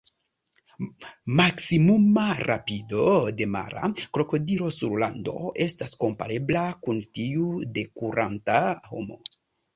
Maksimuma 1.39 2.23
rapido 2.47 3.05
de 3.41 3.47
mara 3.57 3.91
krokodilo 4.19 4.71
sur 4.79 4.97
lando 5.05 5.37
estas 5.67 5.95
komparebla 6.07 6.65
kun 6.89 7.05
tiu 7.21 7.55
de 7.79 7.87
kuranta 8.03 8.59
homo. 8.91 9.23